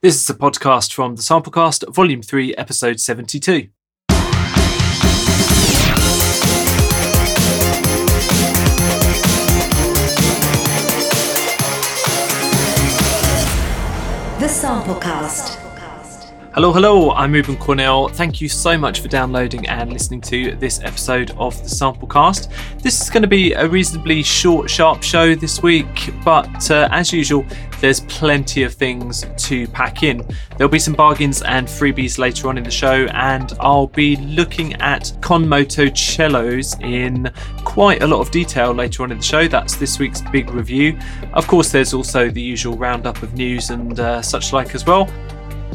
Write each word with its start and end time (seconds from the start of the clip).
This 0.00 0.22
is 0.22 0.30
a 0.30 0.34
podcast 0.34 0.92
from 0.92 1.16
the 1.16 1.22
Samplecast, 1.22 1.92
Volume 1.92 2.22
3, 2.22 2.54
Episode 2.54 3.00
72. 3.00 3.66
The 14.38 14.46
Samplecast. 14.46 15.67
Hello, 16.58 16.72
hello, 16.72 17.12
I'm 17.12 17.30
Ruben 17.30 17.56
Cornell. 17.56 18.08
Thank 18.08 18.40
you 18.40 18.48
so 18.48 18.76
much 18.76 18.98
for 19.00 19.06
downloading 19.06 19.68
and 19.68 19.92
listening 19.92 20.20
to 20.22 20.56
this 20.56 20.80
episode 20.80 21.30
of 21.38 21.56
the 21.62 21.68
Samplecast. 21.68 22.50
This 22.82 23.00
is 23.00 23.08
going 23.08 23.22
to 23.22 23.28
be 23.28 23.52
a 23.52 23.68
reasonably 23.68 24.24
short, 24.24 24.68
sharp 24.68 25.04
show 25.04 25.36
this 25.36 25.62
week, 25.62 26.10
but 26.24 26.68
uh, 26.72 26.88
as 26.90 27.12
usual, 27.12 27.46
there's 27.80 28.00
plenty 28.00 28.64
of 28.64 28.74
things 28.74 29.24
to 29.36 29.68
pack 29.68 30.02
in. 30.02 30.26
There'll 30.56 30.68
be 30.68 30.80
some 30.80 30.94
bargains 30.94 31.42
and 31.42 31.68
freebies 31.68 32.18
later 32.18 32.48
on 32.48 32.58
in 32.58 32.64
the 32.64 32.72
show, 32.72 33.06
and 33.12 33.52
I'll 33.60 33.86
be 33.86 34.16
looking 34.16 34.74
at 34.82 35.12
Con 35.20 35.48
Moto 35.48 35.94
cellos 35.94 36.74
in 36.80 37.30
quite 37.62 38.02
a 38.02 38.06
lot 38.08 38.20
of 38.20 38.32
detail 38.32 38.72
later 38.72 39.04
on 39.04 39.12
in 39.12 39.18
the 39.18 39.24
show. 39.24 39.46
That's 39.46 39.76
this 39.76 40.00
week's 40.00 40.22
big 40.32 40.50
review. 40.50 40.98
Of 41.34 41.46
course, 41.46 41.70
there's 41.70 41.94
also 41.94 42.30
the 42.30 42.42
usual 42.42 42.76
roundup 42.76 43.22
of 43.22 43.34
news 43.34 43.70
and 43.70 44.00
uh, 44.00 44.22
such 44.22 44.52
like 44.52 44.74
as 44.74 44.84
well. 44.84 45.08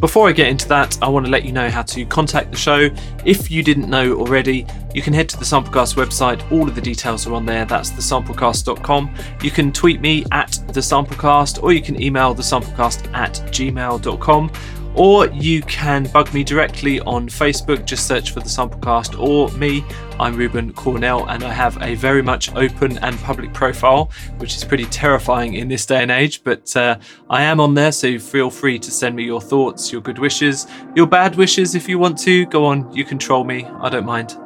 Before 0.03 0.27
I 0.27 0.33
get 0.33 0.49
into 0.49 0.67
that, 0.67 1.01
I 1.01 1.07
want 1.07 1.25
to 1.27 1.31
let 1.31 1.45
you 1.45 1.53
know 1.53 1.69
how 1.69 1.81
to 1.83 2.05
contact 2.05 2.51
the 2.51 2.57
show. 2.57 2.89
If 3.23 3.49
you 3.49 3.63
didn't 3.63 3.89
know 3.89 4.15
already, 4.15 4.67
you 4.93 5.01
can 5.01 5.13
head 5.13 5.29
to 5.29 5.37
the 5.37 5.45
Samplecast 5.45 5.95
website. 5.95 6.51
All 6.51 6.67
of 6.67 6.75
the 6.75 6.81
details 6.81 7.25
are 7.25 7.33
on 7.33 7.45
there. 7.45 7.63
That's 7.63 7.89
thesamplecast.com. 7.91 9.15
You 9.41 9.49
can 9.49 9.71
tweet 9.71 10.01
me 10.01 10.25
at 10.33 10.59
the 10.73 10.81
Samplecast, 10.81 11.63
or 11.63 11.71
you 11.71 11.81
can 11.81 12.01
email 12.01 12.33
the 12.33 12.43
Samplecast 12.43 13.13
at 13.13 13.35
gmail.com 13.53 14.51
or 14.95 15.27
you 15.27 15.61
can 15.63 16.05
bug 16.05 16.33
me 16.33 16.43
directly 16.43 16.99
on 17.01 17.27
Facebook. 17.27 17.85
Just 17.85 18.07
search 18.07 18.31
for 18.31 18.39
the 18.39 18.49
Samplecast 18.49 19.19
or 19.19 19.49
me. 19.57 19.83
I'm 20.19 20.35
Ruben 20.35 20.73
Cornell, 20.73 21.25
and 21.27 21.43
I 21.43 21.51
have 21.51 21.81
a 21.81 21.95
very 21.95 22.21
much 22.21 22.53
open 22.55 22.97
and 22.99 23.17
public 23.19 23.53
profile, 23.53 24.11
which 24.37 24.55
is 24.55 24.63
pretty 24.63 24.85
terrifying 24.85 25.55
in 25.55 25.67
this 25.67 25.85
day 25.85 26.01
and 26.01 26.11
age. 26.11 26.43
But 26.43 26.75
uh, 26.75 26.99
I 27.29 27.43
am 27.43 27.59
on 27.59 27.73
there, 27.73 27.91
so 27.91 28.19
feel 28.19 28.49
free 28.49 28.79
to 28.79 28.91
send 28.91 29.15
me 29.15 29.23
your 29.23 29.41
thoughts, 29.41 29.91
your 29.91 30.01
good 30.01 30.19
wishes, 30.19 30.67
your 30.95 31.07
bad 31.07 31.35
wishes 31.35 31.75
if 31.75 31.89
you 31.89 31.97
want 31.97 32.17
to. 32.19 32.45
Go 32.47 32.65
on, 32.65 32.91
you 32.93 33.03
can 33.03 33.17
troll 33.17 33.43
me. 33.43 33.65
I 33.65 33.89
don't 33.89 34.05
mind. 34.05 34.42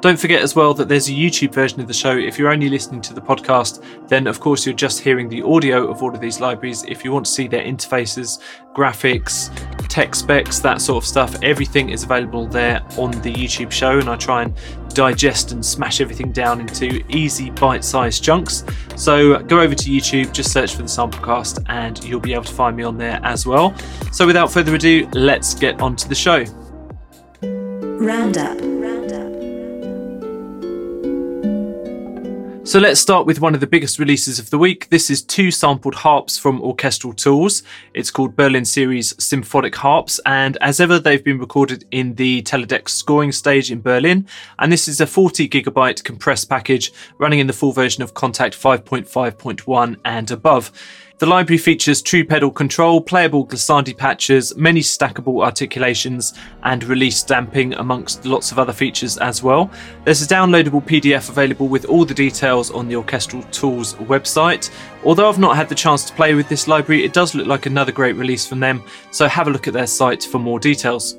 Don't 0.00 0.18
forget 0.18 0.42
as 0.42 0.54
well 0.54 0.74
that 0.74 0.88
there's 0.88 1.08
a 1.08 1.12
YouTube 1.12 1.52
version 1.52 1.80
of 1.80 1.88
the 1.88 1.94
show. 1.94 2.16
If 2.16 2.38
you're 2.38 2.52
only 2.52 2.68
listening 2.68 3.00
to 3.02 3.14
the 3.14 3.20
podcast, 3.20 3.82
then 4.06 4.28
of 4.28 4.38
course 4.38 4.64
you're 4.64 4.74
just 4.74 5.00
hearing 5.00 5.28
the 5.28 5.42
audio 5.42 5.90
of 5.90 6.04
all 6.04 6.14
of 6.14 6.20
these 6.20 6.38
libraries. 6.38 6.84
If 6.84 7.04
you 7.04 7.10
want 7.10 7.26
to 7.26 7.32
see 7.32 7.48
their 7.48 7.64
interfaces, 7.64 8.40
graphics, 8.74 9.50
tech 9.88 10.14
specs, 10.14 10.60
that 10.60 10.80
sort 10.80 11.02
of 11.02 11.08
stuff, 11.08 11.34
everything 11.42 11.90
is 11.90 12.04
available 12.04 12.46
there 12.46 12.80
on 12.96 13.10
the 13.22 13.32
YouTube 13.34 13.72
show. 13.72 13.98
And 13.98 14.08
I 14.08 14.14
try 14.14 14.44
and 14.44 14.54
digest 14.90 15.50
and 15.50 15.66
smash 15.66 16.00
everything 16.00 16.30
down 16.30 16.60
into 16.60 17.04
easy 17.08 17.50
bite 17.50 17.82
sized 17.82 18.22
chunks. 18.22 18.62
So 18.94 19.40
go 19.40 19.58
over 19.60 19.74
to 19.74 19.90
YouTube, 19.90 20.32
just 20.32 20.52
search 20.52 20.76
for 20.76 20.82
the 20.82 20.88
Samplecast, 20.88 21.64
and 21.68 22.02
you'll 22.04 22.20
be 22.20 22.34
able 22.34 22.44
to 22.44 22.54
find 22.54 22.76
me 22.76 22.84
on 22.84 22.98
there 22.98 23.18
as 23.24 23.46
well. 23.46 23.76
So 24.12 24.28
without 24.28 24.52
further 24.52 24.76
ado, 24.76 25.08
let's 25.12 25.54
get 25.54 25.80
on 25.80 25.96
to 25.96 26.08
the 26.08 26.14
show. 26.14 26.44
Roundup. 27.42 28.77
So 32.68 32.78
let's 32.78 33.00
start 33.00 33.24
with 33.24 33.40
one 33.40 33.54
of 33.54 33.60
the 33.60 33.66
biggest 33.66 33.98
releases 33.98 34.38
of 34.38 34.50
the 34.50 34.58
week. 34.58 34.90
This 34.90 35.08
is 35.08 35.22
two 35.22 35.50
sampled 35.50 35.94
harps 35.94 36.36
from 36.36 36.60
Orchestral 36.60 37.14
Tools. 37.14 37.62
It's 37.94 38.10
called 38.10 38.36
Berlin 38.36 38.66
Series 38.66 39.14
Symphonic 39.24 39.74
Harps, 39.74 40.20
and 40.26 40.58
as 40.58 40.78
ever, 40.78 40.98
they've 40.98 41.24
been 41.24 41.38
recorded 41.38 41.86
in 41.92 42.14
the 42.16 42.42
Teldex 42.42 42.90
scoring 42.90 43.32
stage 43.32 43.72
in 43.72 43.80
Berlin. 43.80 44.26
And 44.58 44.70
this 44.70 44.86
is 44.86 45.00
a 45.00 45.06
40 45.06 45.48
gigabyte 45.48 46.04
compressed 46.04 46.50
package 46.50 46.92
running 47.16 47.38
in 47.38 47.46
the 47.46 47.54
full 47.54 47.72
version 47.72 48.02
of 48.02 48.12
Kontakt 48.12 48.52
5.5.1 48.52 49.96
and 50.04 50.30
above. 50.30 50.70
The 51.18 51.26
library 51.26 51.58
features 51.58 52.00
true 52.00 52.24
pedal 52.24 52.52
control, 52.52 53.00
playable 53.00 53.44
glissandi 53.44 53.96
patches, 53.96 54.54
many 54.56 54.82
stackable 54.82 55.44
articulations, 55.44 56.34
and 56.62 56.84
release 56.84 57.24
damping, 57.24 57.74
amongst 57.74 58.24
lots 58.24 58.52
of 58.52 58.60
other 58.60 58.72
features 58.72 59.18
as 59.18 59.42
well. 59.42 59.68
There's 60.04 60.22
a 60.22 60.26
downloadable 60.26 60.86
PDF 60.86 61.28
available 61.28 61.66
with 61.66 61.86
all 61.86 62.04
the 62.04 62.14
details 62.14 62.70
on 62.70 62.86
the 62.86 62.94
Orchestral 62.94 63.42
Tools 63.50 63.94
website. 63.94 64.70
Although 65.04 65.28
I've 65.28 65.40
not 65.40 65.56
had 65.56 65.68
the 65.68 65.74
chance 65.74 66.04
to 66.04 66.12
play 66.12 66.34
with 66.34 66.48
this 66.48 66.68
library, 66.68 67.04
it 67.04 67.12
does 67.12 67.34
look 67.34 67.48
like 67.48 67.66
another 67.66 67.90
great 67.90 68.14
release 68.14 68.46
from 68.46 68.60
them, 68.60 68.84
so 69.10 69.26
have 69.26 69.48
a 69.48 69.50
look 69.50 69.66
at 69.66 69.74
their 69.74 69.88
site 69.88 70.22
for 70.22 70.38
more 70.38 70.60
details. 70.60 71.16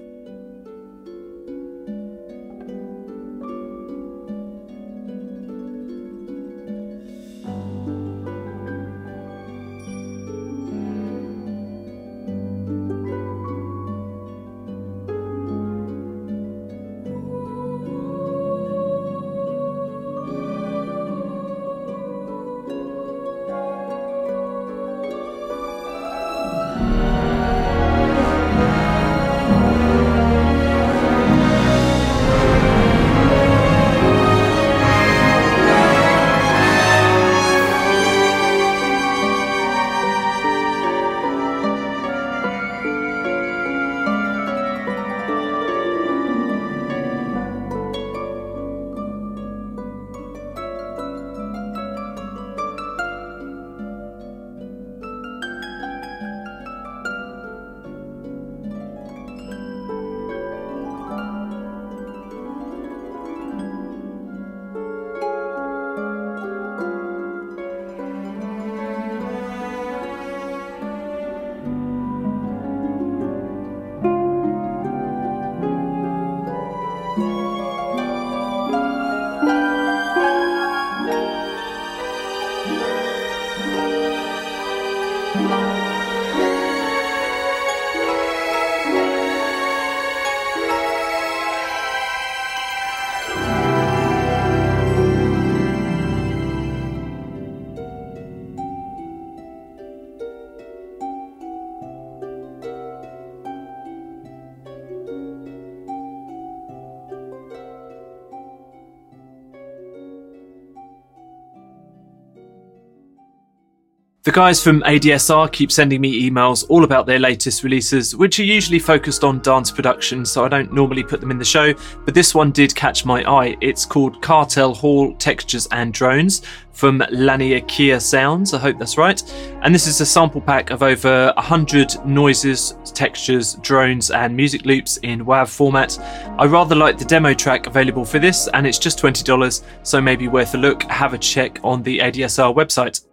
The 114.29 114.35
guys 114.35 114.63
from 114.63 114.81
ADSR 114.81 115.51
keep 115.51 115.71
sending 115.71 116.01
me 116.01 116.29
emails 116.29 116.63
all 116.69 116.83
about 116.83 117.07
their 117.07 117.17
latest 117.17 117.63
releases, 117.63 118.15
which 118.15 118.39
are 118.39 118.43
usually 118.43 118.77
focused 118.77 119.23
on 119.23 119.39
dance 119.39 119.71
production, 119.71 120.23
so 120.23 120.45
I 120.45 120.47
don't 120.47 120.71
normally 120.71 121.01
put 121.01 121.19
them 121.19 121.31
in 121.31 121.39
the 121.39 121.43
show, 121.43 121.73
but 122.05 122.13
this 122.13 122.35
one 122.35 122.51
did 122.51 122.75
catch 122.75 123.05
my 123.05 123.27
eye. 123.27 123.57
It's 123.59 123.87
called 123.87 124.21
Cartel 124.21 124.75
Hall 124.75 125.15
Textures 125.15 125.67
and 125.71 125.91
Drones 125.91 126.43
from 126.73 126.99
Laniakea 126.99 127.99
Sounds, 127.99 128.53
I 128.53 128.59
hope 128.59 128.77
that's 128.77 128.99
right. 128.99 129.19
And 129.63 129.73
this 129.73 129.87
is 129.87 129.99
a 129.99 130.05
sample 130.05 130.41
pack 130.41 130.69
of 130.69 130.83
over 130.83 131.33
100 131.35 132.05
noises, 132.05 132.75
textures, 132.93 133.55
drones, 133.63 134.11
and 134.11 134.35
music 134.35 134.63
loops 134.63 134.97
in 134.97 135.25
WAV 135.25 135.49
format. 135.49 135.97
I 136.37 136.45
rather 136.45 136.75
like 136.75 136.99
the 136.99 137.05
demo 137.05 137.33
track 137.33 137.65
available 137.65 138.05
for 138.05 138.19
this, 138.19 138.47
and 138.49 138.67
it's 138.67 138.77
just 138.77 138.99
$20, 138.99 139.63
so 139.81 139.99
maybe 139.99 140.27
worth 140.27 140.53
a 140.53 140.59
look. 140.59 140.83
Have 140.83 141.15
a 141.15 141.17
check 141.17 141.59
on 141.63 141.81
the 141.81 141.97
ADSR 141.97 142.55
website. 142.55 143.08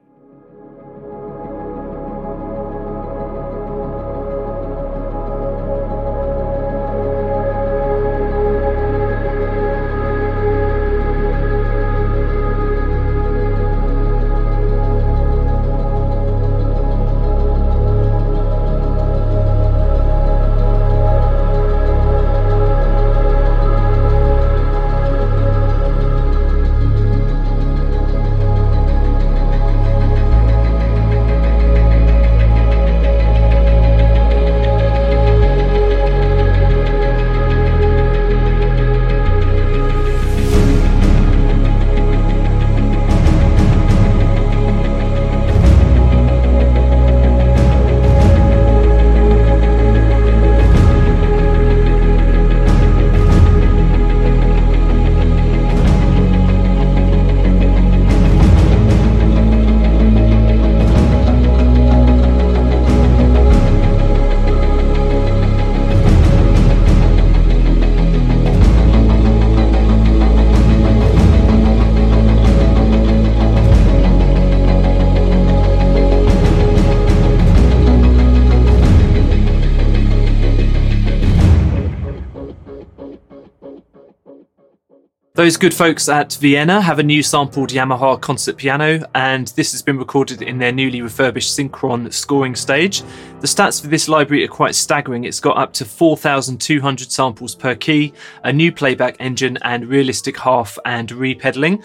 Those 85.46 85.56
good 85.56 85.74
folks 85.74 86.08
at 86.08 86.32
Vienna 86.32 86.80
have 86.80 86.98
a 86.98 87.04
new 87.04 87.22
sampled 87.22 87.70
Yamaha 87.70 88.20
concert 88.20 88.56
piano, 88.56 89.08
and 89.14 89.46
this 89.54 89.70
has 89.70 89.80
been 89.80 89.96
recorded 89.96 90.42
in 90.42 90.58
their 90.58 90.72
newly 90.72 91.02
refurbished 91.02 91.56
Synchron 91.56 92.12
scoring 92.12 92.56
stage. 92.56 93.02
The 93.42 93.46
stats 93.46 93.80
for 93.80 93.86
this 93.86 94.08
library 94.08 94.42
are 94.42 94.48
quite 94.48 94.74
staggering. 94.74 95.22
It's 95.22 95.38
got 95.38 95.56
up 95.56 95.72
to 95.74 95.84
4,200 95.84 97.12
samples 97.12 97.54
per 97.54 97.76
key, 97.76 98.12
a 98.42 98.52
new 98.52 98.72
playback 98.72 99.14
engine, 99.20 99.56
and 99.62 99.86
realistic 99.86 100.36
half 100.36 100.80
and 100.84 101.12
repedaling. 101.12 101.80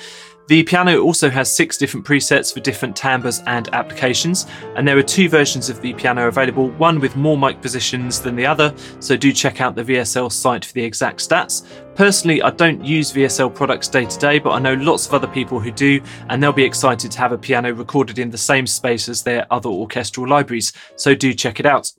The 0.51 0.63
piano 0.63 0.99
also 0.99 1.29
has 1.29 1.49
six 1.49 1.77
different 1.77 2.05
presets 2.05 2.53
for 2.53 2.59
different 2.59 2.93
timbres 2.93 3.41
and 3.47 3.73
applications, 3.73 4.47
and 4.75 4.85
there 4.85 4.97
are 4.97 5.01
two 5.01 5.29
versions 5.29 5.69
of 5.69 5.81
the 5.81 5.93
piano 5.93 6.27
available, 6.27 6.71
one 6.71 6.99
with 6.99 7.15
more 7.15 7.37
mic 7.37 7.61
positions 7.61 8.19
than 8.19 8.35
the 8.35 8.45
other, 8.45 8.75
so 8.99 9.15
do 9.15 9.31
check 9.31 9.61
out 9.61 9.75
the 9.75 9.83
VSL 9.85 10.29
site 10.29 10.65
for 10.65 10.73
the 10.73 10.83
exact 10.83 11.19
stats. 11.19 11.65
Personally, 11.95 12.41
I 12.41 12.49
don't 12.49 12.83
use 12.83 13.13
VSL 13.13 13.55
products 13.55 13.87
day 13.87 14.03
to 14.03 14.19
day, 14.19 14.39
but 14.39 14.51
I 14.51 14.59
know 14.59 14.73
lots 14.73 15.07
of 15.07 15.13
other 15.13 15.25
people 15.25 15.57
who 15.57 15.71
do, 15.71 16.01
and 16.27 16.43
they'll 16.43 16.51
be 16.51 16.65
excited 16.65 17.11
to 17.11 17.19
have 17.19 17.31
a 17.31 17.37
piano 17.37 17.71
recorded 17.73 18.19
in 18.19 18.29
the 18.29 18.37
same 18.37 18.67
space 18.67 19.07
as 19.07 19.23
their 19.23 19.47
other 19.53 19.69
orchestral 19.69 20.27
libraries, 20.27 20.73
so 20.97 21.15
do 21.15 21.33
check 21.33 21.61
it 21.61 21.65
out. 21.65 21.93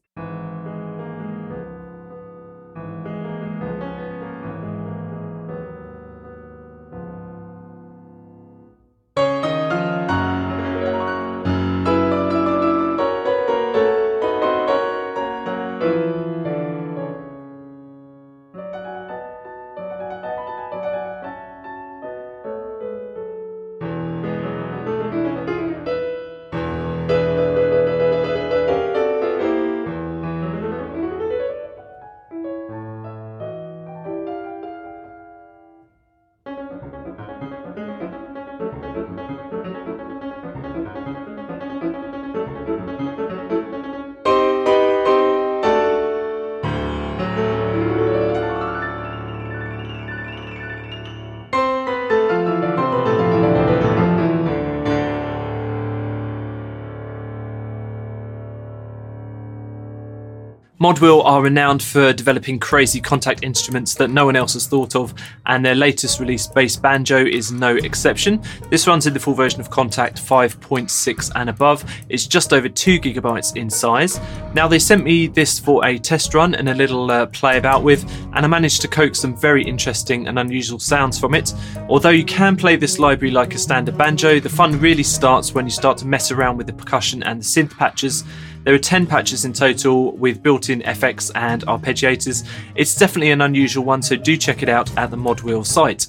Modwheel 60.82 61.24
are 61.24 61.40
renowned 61.40 61.80
for 61.80 62.12
developing 62.12 62.58
crazy 62.58 63.00
Kontakt 63.00 63.44
instruments 63.44 63.94
that 63.94 64.10
no 64.10 64.24
one 64.24 64.34
else 64.34 64.54
has 64.54 64.66
thought 64.66 64.96
of, 64.96 65.14
and 65.46 65.64
their 65.64 65.76
latest 65.76 66.18
release, 66.18 66.48
bass 66.48 66.76
banjo 66.76 67.24
is 67.24 67.52
no 67.52 67.76
exception. 67.76 68.42
This 68.68 68.88
runs 68.88 69.06
in 69.06 69.14
the 69.14 69.20
full 69.20 69.34
version 69.34 69.60
of 69.60 69.70
Kontakt 69.70 70.18
5.6 70.18 71.30
and 71.36 71.48
above. 71.48 71.84
It's 72.08 72.26
just 72.26 72.52
over 72.52 72.68
2 72.68 72.98
gigabytes 72.98 73.56
in 73.56 73.70
size. 73.70 74.20
Now, 74.54 74.66
they 74.66 74.80
sent 74.80 75.04
me 75.04 75.28
this 75.28 75.56
for 75.56 75.86
a 75.86 76.00
test 76.00 76.34
run 76.34 76.56
and 76.56 76.68
a 76.68 76.74
little 76.74 77.08
uh, 77.12 77.26
play 77.26 77.58
about 77.58 77.84
with, 77.84 78.04
and 78.34 78.44
I 78.44 78.48
managed 78.48 78.80
to 78.82 78.88
coax 78.88 79.20
some 79.20 79.36
very 79.36 79.62
interesting 79.62 80.26
and 80.26 80.36
unusual 80.36 80.80
sounds 80.80 81.16
from 81.16 81.36
it. 81.36 81.54
Although 81.88 82.10
you 82.10 82.24
can 82.24 82.56
play 82.56 82.74
this 82.74 82.98
library 82.98 83.30
like 83.30 83.54
a 83.54 83.58
standard 83.58 83.96
banjo, 83.96 84.40
the 84.40 84.48
fun 84.48 84.80
really 84.80 85.04
starts 85.04 85.54
when 85.54 85.64
you 85.64 85.70
start 85.70 85.96
to 85.98 86.08
mess 86.08 86.32
around 86.32 86.56
with 86.56 86.66
the 86.66 86.72
percussion 86.72 87.22
and 87.22 87.40
the 87.40 87.44
synth 87.44 87.70
patches. 87.78 88.24
There 88.64 88.74
are 88.74 88.78
10 88.78 89.06
patches 89.06 89.44
in 89.44 89.52
total 89.52 90.12
with 90.12 90.42
built 90.42 90.70
in 90.70 90.82
FX 90.82 91.32
and 91.34 91.62
arpeggiators. 91.62 92.46
It's 92.76 92.94
definitely 92.94 93.32
an 93.32 93.40
unusual 93.40 93.84
one, 93.84 94.02
so 94.02 94.14
do 94.14 94.36
check 94.36 94.62
it 94.62 94.68
out 94.68 94.96
at 94.96 95.10
the 95.10 95.16
Modwheel 95.16 95.66
site. 95.66 96.06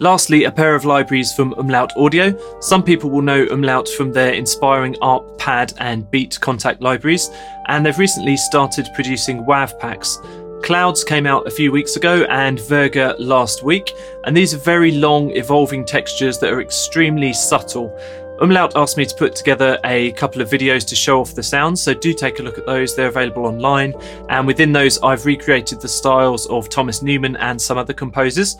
Lastly, 0.00 0.44
a 0.44 0.52
pair 0.52 0.76
of 0.76 0.84
libraries 0.84 1.32
from 1.32 1.54
Umlaut 1.54 1.96
Audio. 1.96 2.32
Some 2.60 2.84
people 2.84 3.10
will 3.10 3.22
know 3.22 3.46
Umlaut 3.50 3.88
from 3.88 4.12
their 4.12 4.32
inspiring 4.32 4.96
ARP, 5.02 5.36
pad, 5.38 5.72
and 5.78 6.08
beat 6.08 6.38
Kontakt 6.40 6.80
libraries, 6.80 7.30
and 7.66 7.84
they've 7.84 7.98
recently 7.98 8.36
started 8.36 8.88
producing 8.94 9.44
WAV 9.44 9.76
packs. 9.80 10.20
Clouds 10.62 11.02
came 11.02 11.26
out 11.26 11.48
a 11.48 11.50
few 11.50 11.72
weeks 11.72 11.96
ago 11.96 12.24
and 12.30 12.58
Virga 12.58 13.16
last 13.18 13.64
week, 13.64 13.92
and 14.24 14.36
these 14.36 14.54
are 14.54 14.58
very 14.58 14.92
long, 14.92 15.30
evolving 15.32 15.84
textures 15.84 16.38
that 16.38 16.52
are 16.52 16.60
extremely 16.60 17.32
subtle. 17.32 17.92
Umlaut 18.40 18.76
asked 18.76 18.96
me 18.96 19.04
to 19.04 19.16
put 19.16 19.34
together 19.34 19.80
a 19.84 20.12
couple 20.12 20.40
of 20.40 20.48
videos 20.48 20.86
to 20.86 20.94
show 20.94 21.20
off 21.20 21.34
the 21.34 21.42
sounds, 21.42 21.82
so 21.82 21.92
do 21.92 22.14
take 22.14 22.38
a 22.38 22.42
look 22.42 22.56
at 22.56 22.66
those. 22.66 22.94
They're 22.94 23.08
available 23.08 23.46
online, 23.46 23.94
and 24.28 24.46
within 24.46 24.70
those, 24.70 25.00
I've 25.02 25.26
recreated 25.26 25.80
the 25.80 25.88
styles 25.88 26.46
of 26.46 26.68
Thomas 26.68 27.02
Newman 27.02 27.34
and 27.38 27.60
some 27.60 27.78
other 27.78 27.94
composers. 27.94 28.58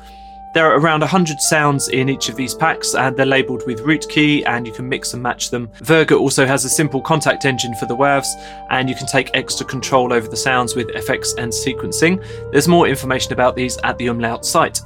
There 0.54 0.70
are 0.70 0.78
around 0.78 1.00
100 1.00 1.40
sounds 1.40 1.88
in 1.88 2.08
each 2.08 2.28
of 2.28 2.36
these 2.36 2.54
packs, 2.54 2.94
and 2.94 3.16
they're 3.16 3.26
labelled 3.26 3.66
with 3.66 3.80
root 3.80 4.08
key, 4.08 4.44
and 4.44 4.66
you 4.66 4.72
can 4.72 4.88
mix 4.88 5.14
and 5.14 5.22
match 5.22 5.50
them. 5.50 5.68
Virga 5.80 6.18
also 6.18 6.46
has 6.46 6.64
a 6.64 6.68
simple 6.70 7.02
Kontakt 7.02 7.44
engine 7.44 7.74
for 7.74 7.86
the 7.86 7.96
WAVs, 7.96 8.28
and 8.70 8.88
you 8.88 8.94
can 8.94 9.06
take 9.06 9.30
extra 9.34 9.66
control 9.66 10.12
over 10.12 10.26
the 10.26 10.36
sounds 10.36 10.74
with 10.74 10.88
FX 10.88 11.36
and 11.36 11.52
sequencing. 11.52 12.24
There's 12.50 12.68
more 12.68 12.88
information 12.88 13.32
about 13.32 13.56
these 13.56 13.76
at 13.84 13.98
the 13.98 14.06
Umlaut 14.08 14.44
site. 14.44 14.80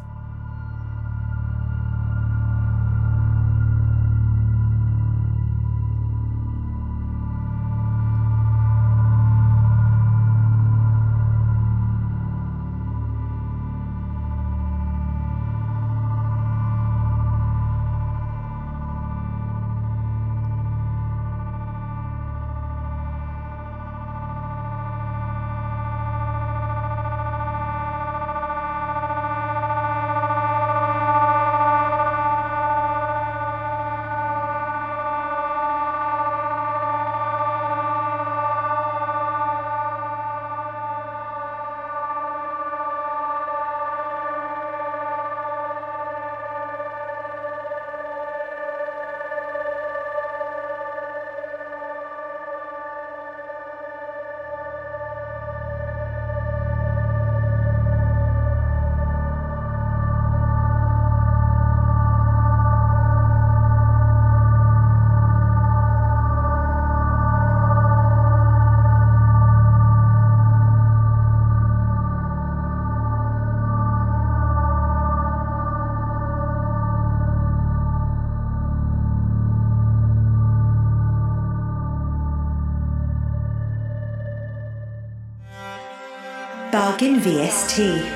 Plugin 87.03 87.19
VST. 87.19 88.12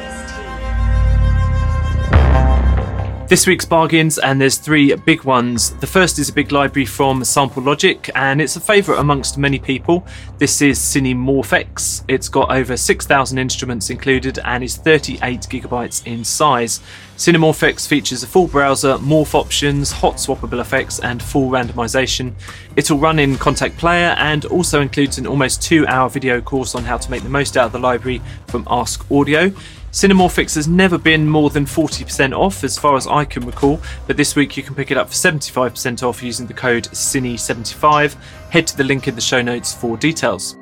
This 3.28 3.45
week's 3.45 3.64
bargains, 3.64 4.18
and 4.18 4.40
there's 4.40 4.56
three 4.56 4.95
big 4.95 5.25
ones. 5.25 5.73
The 5.78 5.87
first 5.88 6.21
is 6.21 6.28
a 6.28 6.33
big 6.33 6.52
library 6.52 6.87
from 6.87 7.25
Sample 7.25 7.61
Logic, 7.61 8.09
and 8.14 8.40
it's 8.40 8.54
a 8.54 8.61
favourite 8.61 9.00
amongst 9.00 9.37
many 9.37 9.59
people. 9.59 10.06
This 10.38 10.62
is 10.62 10.78
Cinemorph-X. 10.78 12.04
It's 12.06 12.28
got 12.28 12.52
over 12.52 12.76
6,000 12.76 13.37
instruments 13.37 13.90
included 13.90 14.38
and 14.45 14.62
is 14.62 14.76
38 14.76 15.40
gigabytes 15.40 16.06
in 16.06 16.23
size. 16.23 16.78
Cinemorph-X 17.16 17.88
features 17.88 18.23
a 18.23 18.28
full 18.28 18.47
browser, 18.47 18.97
morph 18.99 19.35
options, 19.35 19.90
hot 19.90 20.14
swappable 20.14 20.61
effects, 20.61 21.00
and 21.00 21.21
full 21.21 21.50
randomization. 21.50 22.33
It'll 22.76 22.99
run 22.99 23.18
in 23.18 23.35
Kontakt 23.35 23.76
Player 23.76 24.14
and 24.18 24.45
also 24.45 24.80
includes 24.80 25.18
an 25.18 25.26
almost 25.26 25.61
two 25.61 25.85
hour 25.88 26.09
video 26.09 26.40
course 26.40 26.76
on 26.76 26.85
how 26.85 26.97
to 26.97 27.11
make 27.11 27.25
the 27.25 27.28
most 27.28 27.56
out 27.56 27.66
of 27.66 27.73
the 27.73 27.80
library 27.80 28.23
from 28.47 28.64
Ask 28.71 29.11
Audio. 29.11 29.52
Cinemorph-X 29.97 30.57
has 30.57 30.69
never 30.69 30.99
been 30.99 31.26
more 31.26 31.49
than 31.49 31.65
40% 31.65 32.37
off 32.37 32.65
as 32.65 32.76
far 32.76 32.97
as 32.97 33.07
I 33.07 33.25
can 33.25 33.47
recall, 33.47 33.81
but 34.07 34.19
this 34.19 34.37
week 34.37 34.55
you 34.55 34.62
can 34.62 34.75
pick 34.75 34.91
it 34.91 34.99
up 34.99 35.09
for 35.09 35.15
75% 35.15 36.03
off 36.03 36.23
using 36.23 36.47
the 36.47 36.53
code 36.53 36.85
CINE75. 36.88 38.15
Head 38.50 38.67
to 38.67 38.76
the 38.76 38.85
link 38.85 39.09
in 39.09 39.15
the 39.15 39.23
show 39.23 39.41
notes 39.41 39.73
for 39.73 39.97
details. 39.97 40.59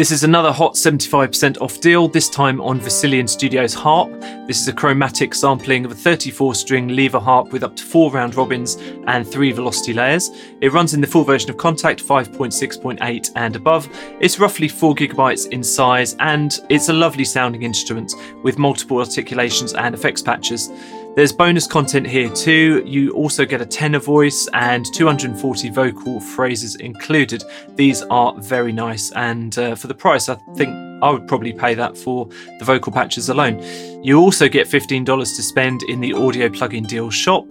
This 0.00 0.12
is 0.12 0.24
another 0.24 0.50
hot 0.50 0.76
75% 0.76 1.60
off 1.60 1.78
deal, 1.78 2.08
this 2.08 2.30
time 2.30 2.58
on 2.62 2.80
Vasilian 2.80 3.28
Studios 3.28 3.74
Harp. 3.74 4.10
This 4.46 4.58
is 4.58 4.66
a 4.66 4.72
chromatic 4.72 5.34
sampling 5.34 5.84
of 5.84 5.92
a 5.92 5.94
34 5.94 6.54
string 6.54 6.88
lever 6.88 7.20
harp 7.20 7.52
with 7.52 7.62
up 7.62 7.76
to 7.76 7.84
four 7.84 8.10
round 8.10 8.34
robins 8.34 8.76
and 9.08 9.28
three 9.28 9.52
velocity 9.52 9.92
layers. 9.92 10.30
It 10.62 10.72
runs 10.72 10.94
in 10.94 11.02
the 11.02 11.06
full 11.06 11.24
version 11.24 11.50
of 11.50 11.58
Kontakt 11.58 12.02
5.6.8 12.02 13.30
and 13.36 13.56
above. 13.56 13.90
It's 14.22 14.38
roughly 14.38 14.68
4 14.68 14.94
gigabytes 14.94 15.50
in 15.50 15.62
size 15.62 16.16
and 16.18 16.58
it's 16.70 16.88
a 16.88 16.94
lovely 16.94 17.26
sounding 17.26 17.62
instrument 17.62 18.14
with 18.42 18.56
multiple 18.56 19.00
articulations 19.00 19.74
and 19.74 19.94
effects 19.94 20.22
patches. 20.22 20.70
There's 21.16 21.32
bonus 21.32 21.66
content 21.66 22.06
here 22.06 22.30
too. 22.30 22.84
You 22.86 23.10
also 23.12 23.44
get 23.44 23.60
a 23.60 23.66
tenor 23.66 23.98
voice 23.98 24.48
and 24.54 24.86
240 24.94 25.68
vocal 25.70 26.20
phrases 26.20 26.76
included. 26.76 27.42
These 27.74 28.02
are 28.02 28.32
very 28.38 28.72
nice, 28.72 29.10
and 29.12 29.58
uh, 29.58 29.74
for 29.74 29.88
the 29.88 29.94
price, 29.94 30.28
I 30.28 30.36
think 30.56 30.70
I 31.02 31.10
would 31.10 31.26
probably 31.26 31.52
pay 31.52 31.74
that 31.74 31.98
for 31.98 32.28
the 32.60 32.64
vocal 32.64 32.92
patches 32.92 33.28
alone. 33.28 33.60
You 34.04 34.20
also 34.20 34.48
get 34.48 34.68
$15 34.68 35.04
to 35.04 35.42
spend 35.42 35.82
in 35.84 36.00
the 36.00 36.12
audio 36.12 36.48
plugin 36.48 36.86
deal 36.86 37.10
shop, 37.10 37.44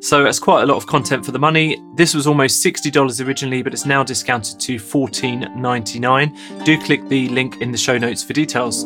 so 0.00 0.22
that's 0.24 0.38
quite 0.38 0.62
a 0.62 0.66
lot 0.66 0.76
of 0.76 0.86
content 0.86 1.24
for 1.24 1.32
the 1.32 1.38
money. 1.38 1.82
This 1.94 2.14
was 2.14 2.26
almost 2.26 2.62
$60 2.64 3.26
originally, 3.26 3.62
but 3.62 3.72
it's 3.72 3.86
now 3.86 4.04
discounted 4.04 4.60
to 4.60 4.76
$14.99. 4.76 6.64
Do 6.64 6.82
click 6.82 7.08
the 7.08 7.30
link 7.30 7.62
in 7.62 7.72
the 7.72 7.78
show 7.78 7.96
notes 7.96 8.22
for 8.22 8.34
details. 8.34 8.84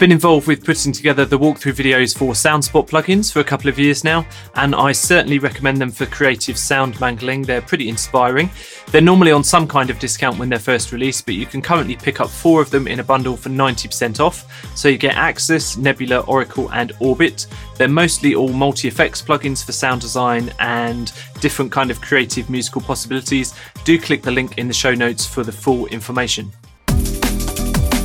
Been 0.00 0.12
involved 0.12 0.46
with 0.46 0.64
putting 0.64 0.92
together 0.92 1.26
the 1.26 1.38
walkthrough 1.38 1.74
videos 1.74 2.16
for 2.16 2.32
SoundSpot 2.32 2.88
plugins 2.88 3.30
for 3.30 3.40
a 3.40 3.44
couple 3.44 3.68
of 3.68 3.78
years 3.78 4.02
now, 4.02 4.26
and 4.54 4.74
I 4.74 4.92
certainly 4.92 5.38
recommend 5.38 5.76
them 5.76 5.90
for 5.90 6.06
creative 6.06 6.56
sound 6.56 6.98
mangling. 7.02 7.42
They're 7.42 7.60
pretty 7.60 7.90
inspiring. 7.90 8.48
They're 8.86 9.02
normally 9.02 9.30
on 9.30 9.44
some 9.44 9.68
kind 9.68 9.90
of 9.90 9.98
discount 9.98 10.38
when 10.38 10.48
they're 10.48 10.58
first 10.58 10.92
released, 10.92 11.26
but 11.26 11.34
you 11.34 11.44
can 11.44 11.60
currently 11.60 11.96
pick 11.96 12.18
up 12.18 12.30
four 12.30 12.62
of 12.62 12.70
them 12.70 12.88
in 12.88 13.00
a 13.00 13.04
bundle 13.04 13.36
for 13.36 13.50
90% 13.50 14.20
off. 14.20 14.74
So 14.74 14.88
you 14.88 14.96
get 14.96 15.16
Axis, 15.16 15.76
Nebula, 15.76 16.20
Oracle, 16.20 16.72
and 16.72 16.92
Orbit. 17.00 17.46
They're 17.76 17.86
mostly 17.86 18.34
all 18.34 18.54
multi 18.54 18.88
effects 18.88 19.20
plugins 19.20 19.62
for 19.62 19.72
sound 19.72 20.00
design 20.00 20.50
and 20.60 21.12
different 21.42 21.72
kind 21.72 21.90
of 21.90 22.00
creative 22.00 22.48
musical 22.48 22.80
possibilities. 22.80 23.52
Do 23.84 24.00
click 24.00 24.22
the 24.22 24.30
link 24.30 24.56
in 24.56 24.66
the 24.66 24.72
show 24.72 24.94
notes 24.94 25.26
for 25.26 25.44
the 25.44 25.52
full 25.52 25.88
information. 25.88 26.50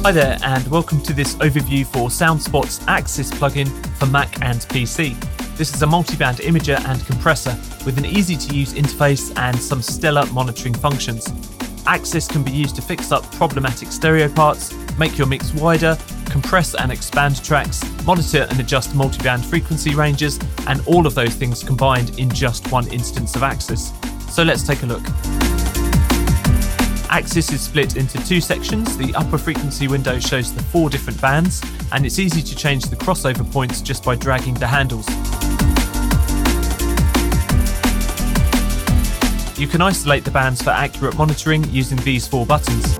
Hi 0.05 0.11
there, 0.11 0.37
and 0.43 0.67
welcome 0.67 1.01
to 1.01 1.13
this 1.13 1.33
overview 1.37 1.83
for 1.83 2.09
SoundSpot's 2.09 2.79
Axis 2.87 3.31
plugin 3.31 3.67
for 3.97 4.05
Mac 4.05 4.39
and 4.43 4.59
PC. 4.59 5.17
This 5.57 5.73
is 5.73 5.81
a 5.81 5.87
multi-band 5.87 6.37
imager 6.37 6.79
and 6.87 7.03
compressor 7.07 7.57
with 7.87 7.97
an 7.97 8.05
easy 8.05 8.35
to 8.35 8.55
use 8.55 8.75
interface 8.75 9.35
and 9.35 9.57
some 9.57 9.81
stellar 9.81 10.27
monitoring 10.27 10.75
functions. 10.75 11.27
Axis 11.87 12.27
can 12.27 12.43
be 12.43 12.51
used 12.51 12.75
to 12.75 12.83
fix 12.83 13.11
up 13.11 13.23
problematic 13.31 13.91
stereo 13.91 14.29
parts, 14.29 14.75
make 14.99 15.17
your 15.17 15.25
mix 15.25 15.55
wider, 15.55 15.97
compress 16.25 16.75
and 16.75 16.91
expand 16.91 17.43
tracks, 17.43 17.83
monitor 18.05 18.45
and 18.51 18.59
adjust 18.59 18.93
multi-band 18.93 19.43
frequency 19.43 19.95
ranges, 19.95 20.39
and 20.67 20.85
all 20.85 21.07
of 21.07 21.15
those 21.15 21.33
things 21.33 21.63
combined 21.63 22.19
in 22.19 22.29
just 22.29 22.71
one 22.71 22.87
instance 22.89 23.35
of 23.35 23.41
Axis. 23.41 23.91
So 24.29 24.43
let's 24.43 24.61
take 24.61 24.83
a 24.83 24.85
look. 24.85 25.44
Axis 27.15 27.49
is 27.53 27.61
split 27.61 27.95
into 27.95 28.17
two 28.25 28.41
sections. 28.41 28.97
The 28.97 29.15
upper 29.15 29.37
frequency 29.37 29.87
window 29.87 30.19
shows 30.19 30.53
the 30.53 30.61
four 30.61 30.89
different 30.89 31.21
bands, 31.21 31.61
and 31.93 32.05
it's 32.05 32.19
easy 32.19 32.41
to 32.41 32.53
change 32.57 32.83
the 32.87 32.97
crossover 32.97 33.49
points 33.53 33.79
just 33.79 34.03
by 34.03 34.15
dragging 34.15 34.53
the 34.55 34.67
handles. 34.67 35.07
You 39.57 39.65
can 39.65 39.79
isolate 39.79 40.25
the 40.25 40.31
bands 40.31 40.61
for 40.61 40.71
accurate 40.71 41.17
monitoring 41.17 41.63
using 41.69 41.97
these 41.99 42.27
four 42.27 42.45
buttons. 42.45 42.99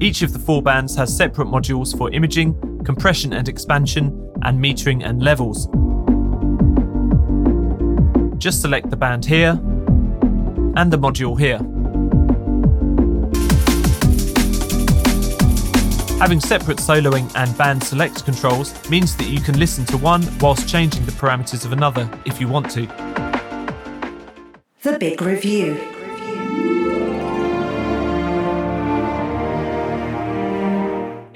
Each 0.00 0.22
of 0.22 0.32
the 0.32 0.38
four 0.38 0.62
bands 0.62 0.94
has 0.94 1.16
separate 1.16 1.48
modules 1.48 1.98
for 1.98 2.12
imaging, 2.12 2.84
compression 2.84 3.32
and 3.32 3.48
expansion, 3.48 4.32
and 4.42 4.62
metering 4.62 5.04
and 5.04 5.20
levels. 5.20 5.68
Just 8.46 8.60
select 8.60 8.90
the 8.90 8.96
band 8.96 9.24
here 9.24 9.58
and 10.76 10.92
the 10.92 10.96
module 10.96 11.36
here. 11.36 11.58
Having 16.20 16.38
separate 16.38 16.78
soloing 16.78 17.28
and 17.34 17.58
band 17.58 17.82
select 17.82 18.24
controls 18.24 18.72
means 18.88 19.16
that 19.16 19.26
you 19.26 19.40
can 19.40 19.58
listen 19.58 19.84
to 19.86 19.96
one 19.96 20.24
whilst 20.38 20.68
changing 20.68 21.04
the 21.06 21.10
parameters 21.10 21.64
of 21.64 21.72
another 21.72 22.08
if 22.24 22.40
you 22.40 22.46
want 22.46 22.70
to. 22.70 22.86
The 24.84 24.96
Big 24.96 25.20
Review. 25.20 25.95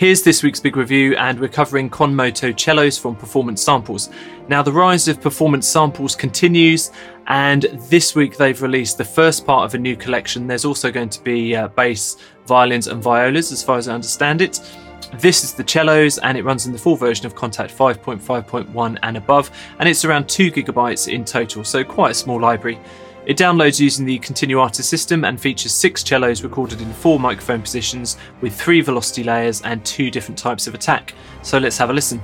Here's 0.01 0.23
this 0.23 0.43
week's 0.43 0.61
big 0.61 0.79
review, 0.79 1.15
and 1.17 1.39
we're 1.39 1.49
covering 1.49 1.91
Con 1.91 2.17
Moto 2.17 2.55
cellos 2.57 2.97
from 2.97 3.15
Performance 3.15 3.63
Samples. 3.63 4.09
Now, 4.49 4.63
the 4.63 4.73
rise 4.73 5.09
of 5.09 5.21
Performance 5.21 5.69
Samples 5.69 6.17
continues, 6.17 6.91
and 7.27 7.65
this 7.91 8.15
week 8.15 8.39
they've 8.39 8.63
released 8.63 8.97
the 8.97 9.05
first 9.05 9.45
part 9.45 9.67
of 9.67 9.75
a 9.75 9.79
new 9.79 9.97
collection. 9.97 10.47
There's 10.47 10.65
also 10.65 10.91
going 10.91 11.11
to 11.11 11.23
be 11.23 11.55
uh, 11.55 11.69
bass, 11.69 12.17
violins, 12.47 12.87
and 12.87 13.03
violas, 13.03 13.53
as 13.53 13.63
far 13.63 13.77
as 13.77 13.89
I 13.89 13.95
understand 13.95 14.41
it. 14.41 14.59
This 15.19 15.45
is 15.45 15.53
the 15.53 15.69
cellos, 15.69 16.17
and 16.17 16.39
it 16.39 16.45
runs 16.45 16.65
in 16.65 16.73
the 16.73 16.79
full 16.79 16.97
version 16.97 17.27
of 17.27 17.35
Kontakt 17.35 17.71
5.5.1 17.71 18.99
and 19.03 19.17
above, 19.19 19.51
and 19.81 19.87
it's 19.87 20.07
around 20.07 20.31
2 20.31 20.51
gigabytes 20.51 21.13
in 21.13 21.27
total, 21.27 21.63
so 21.63 21.85
quite 21.85 22.13
a 22.13 22.15
small 22.15 22.41
library. 22.41 22.79
It 23.31 23.37
downloads 23.37 23.79
using 23.79 24.07
the 24.07 24.19
Continuata 24.19 24.83
system 24.83 25.25
and 25.25 25.41
features 25.41 25.73
six 25.73 26.03
cellos 26.03 26.43
recorded 26.43 26.81
in 26.81 26.93
four 26.93 27.21
microphone 27.21 27.63
positions 27.63 28.17
with 28.41 28.61
three 28.61 28.81
velocity 28.81 29.23
layers 29.23 29.63
and 29.63 29.85
two 29.85 30.11
different 30.11 30.37
types 30.37 30.67
of 30.67 30.75
attack. 30.75 31.15
So 31.43 31.57
let's 31.59 31.79
have 31.79 31.91
a 31.91 31.93
listen. 31.93 32.21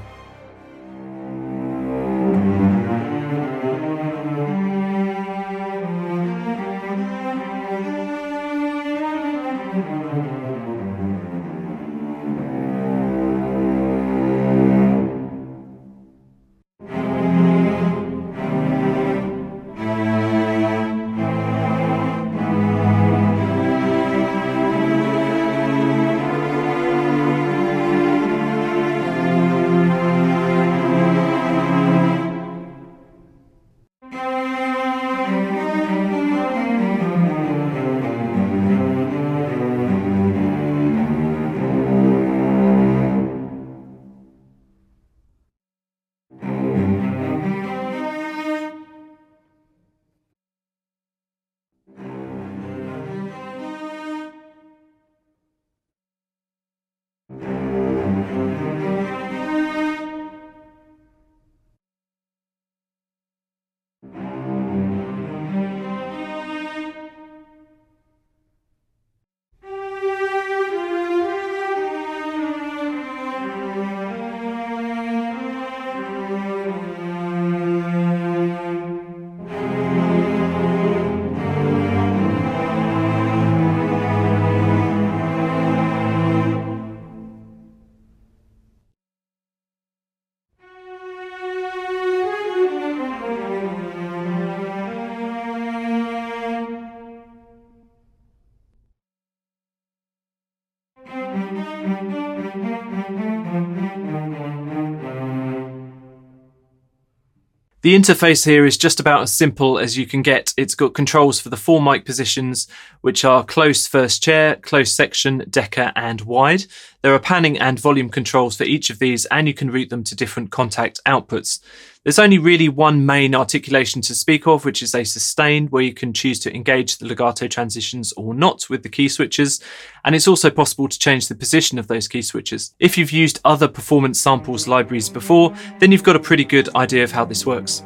The 107.87 107.95
interface 107.95 108.45
here 108.45 108.67
is 108.67 108.77
just 108.77 108.99
about 108.99 109.23
as 109.23 109.33
simple 109.33 109.79
as 109.79 109.97
you 109.97 110.07
can 110.07 110.21
get. 110.21 110.53
It's 110.57 110.75
got 110.75 110.93
controls 110.93 111.39
for 111.39 111.51
the 111.51 111.57
four 111.57 111.81
mic 111.81 112.05
positions, 112.05 112.67
which 113.03 113.25
are 113.25 113.45
close 113.45 113.87
first 113.87 114.25
chair, 114.25 114.57
close 114.57 114.93
section, 114.93 115.45
Decca, 115.49 115.93
and 115.95 116.21
wide. 116.23 116.65
There 117.03 117.15
are 117.15 117.21
panning 117.21 117.57
and 117.61 117.79
volume 117.79 118.09
controls 118.09 118.57
for 118.57 118.65
each 118.65 118.91
of 118.91 118.99
these, 118.99 119.25
and 119.27 119.47
you 119.47 119.55
can 119.55 119.71
route 119.71 119.91
them 119.91 120.03
to 120.03 120.17
different 120.17 120.51
Kontakt 120.51 121.01
outputs. 121.07 121.61
There's 122.07 122.21
only 122.21 122.39
really 122.39 122.69
one 122.69 123.05
main 123.05 123.35
articulation 123.35 124.01
to 124.03 124.15
speak 124.15 124.47
of, 124.47 124.65
which 124.65 124.81
is 124.81 124.95
a 124.95 125.03
sustain, 125.03 125.67
where 125.71 125.83
you 125.83 125.93
can 125.93 126.13
choose 126.13 126.39
to 126.39 126.55
engage 126.55 126.99
the 126.99 127.07
legato 127.07 127.49
transitions 127.49 128.13
or 128.13 128.33
not 128.33 128.71
with 128.71 128.85
the 128.85 128.89
key 128.89 129.09
switches, 129.09 129.61
and 130.05 130.15
it's 130.15 130.29
also 130.29 130.49
possible 130.49 130.87
to 130.87 130.99
change 131.01 131.27
the 131.27 131.35
position 131.35 131.81
of 131.81 131.89
those 131.89 132.07
key 132.07 132.23
switches. 132.23 132.77
If 132.79 132.97
you've 132.97 133.11
used 133.11 133.41
other 133.45 133.67
performance 133.67 134.21
samples 134.21 134.69
libraries 134.69 135.09
before, 135.09 135.53
then 135.81 135.91
you've 135.91 136.05
got 136.05 136.15
a 136.15 136.21
pretty 136.21 136.45
good 136.45 136.73
idea 136.77 137.03
of 137.03 137.11
how 137.11 137.25
this 137.25 137.45
works. 137.45 137.83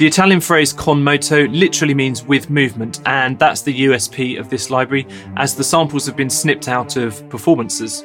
The 0.00 0.06
Italian 0.06 0.40
phrase 0.40 0.72
con 0.72 1.04
moto 1.04 1.46
literally 1.48 1.92
means 1.92 2.24
with 2.24 2.48
movement, 2.48 3.02
and 3.04 3.38
that's 3.38 3.60
the 3.60 3.82
USP 3.84 4.40
of 4.40 4.48
this 4.48 4.70
library, 4.70 5.06
as 5.36 5.54
the 5.54 5.62
samples 5.62 6.06
have 6.06 6.16
been 6.16 6.30
snipped 6.30 6.68
out 6.68 6.96
of 6.96 7.28
performances. 7.28 8.02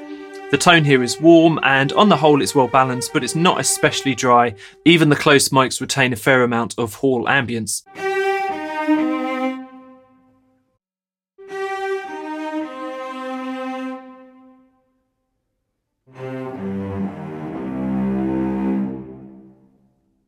The 0.51 0.58
tone 0.58 0.84
here 0.84 1.03
is 1.03 1.21
warm, 1.21 1.58
and 1.63 1.93
on 1.93 2.10
the 2.10 2.17
whole, 2.17 2.41
it's 2.41 2.53
well 2.53 2.67
balanced, 2.67 3.13
but 3.13 3.23
it's 3.23 3.34
not 3.34 3.62
especially 3.62 4.13
dry. 4.13 4.55
Even 4.84 5.08
the 5.08 5.15
close 5.15 5.47
mics 5.47 5.79
retain 5.79 6.12
a 6.12 6.17
fair 6.17 6.43
amount 6.43 6.77
of 6.77 6.95
hall 6.95 7.27
ambience. 7.27 7.84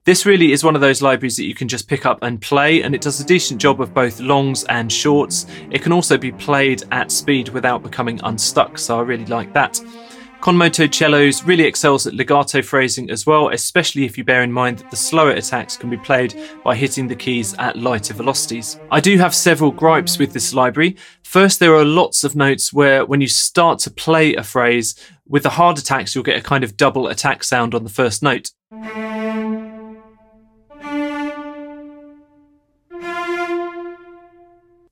This 0.07 0.25
really 0.25 0.53
is 0.53 0.63
one 0.63 0.73
of 0.73 0.79
those 0.79 1.01
libraries 1.01 1.35
that 1.35 1.47
you 1.47 1.53
can 1.53 1.67
just 1.67 1.89
pick 1.89 2.05
up 2.05 2.19
and 2.21 2.41
play, 2.41 2.81
and 2.81 2.95
it 2.95 3.01
does 3.01 3.19
a 3.19 3.25
decent 3.25 3.59
job 3.59 3.81
of 3.81 3.93
both 3.93 4.21
longs 4.21 4.63
and 4.69 4.89
shorts. 4.89 5.47
It 5.69 5.81
can 5.81 5.91
also 5.91 6.17
be 6.17 6.31
played 6.31 6.83
at 6.93 7.11
speed 7.11 7.49
without 7.49 7.83
becoming 7.83 8.21
unstuck, 8.23 8.77
so 8.77 8.99
I 8.99 9.01
really 9.01 9.25
like 9.25 9.51
that. 9.51 9.81
Con 10.39 10.55
Moto 10.55 10.87
Cellos 10.87 11.43
really 11.43 11.65
excels 11.65 12.07
at 12.07 12.13
legato 12.13 12.61
phrasing 12.61 13.09
as 13.09 13.25
well, 13.25 13.49
especially 13.49 14.05
if 14.05 14.17
you 14.17 14.23
bear 14.23 14.43
in 14.43 14.51
mind 14.53 14.77
that 14.77 14.89
the 14.91 14.95
slower 14.95 15.31
attacks 15.31 15.75
can 15.75 15.89
be 15.89 15.97
played 15.97 16.39
by 16.63 16.73
hitting 16.73 17.09
the 17.09 17.13
keys 17.13 17.53
at 17.55 17.75
lighter 17.75 18.13
velocities. 18.13 18.79
I 18.89 19.01
do 19.01 19.17
have 19.17 19.35
several 19.35 19.71
gripes 19.71 20.17
with 20.17 20.31
this 20.31 20.53
library. 20.53 20.95
First, 21.23 21.59
there 21.59 21.75
are 21.75 21.83
lots 21.83 22.23
of 22.23 22.33
notes 22.33 22.71
where 22.71 23.05
when 23.05 23.19
you 23.19 23.27
start 23.27 23.79
to 23.79 23.91
play 23.91 24.35
a 24.35 24.43
phrase, 24.43 24.95
with 25.27 25.43
the 25.43 25.49
hard 25.49 25.77
attacks, 25.77 26.15
you'll 26.15 26.23
get 26.23 26.39
a 26.39 26.41
kind 26.41 26.63
of 26.63 26.77
double 26.77 27.07
attack 27.09 27.43
sound 27.43 27.75
on 27.75 27.83
the 27.83 27.89
first 27.89 28.23
note. 28.23 28.51